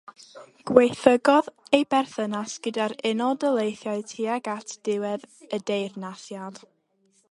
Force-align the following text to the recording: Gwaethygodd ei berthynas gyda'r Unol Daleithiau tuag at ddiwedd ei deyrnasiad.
Gwaethygodd 0.69 1.49
ei 1.79 1.85
berthynas 1.91 2.57
gyda'r 2.69 2.97
Unol 3.11 3.39
Daleithiau 3.45 4.05
tuag 4.15 4.53
at 4.59 4.77
ddiwedd 4.89 5.33
ei 5.49 5.67
deyrnasiad. 5.73 6.65